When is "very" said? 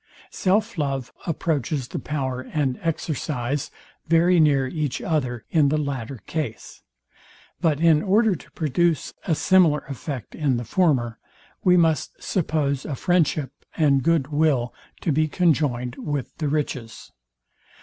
4.07-4.39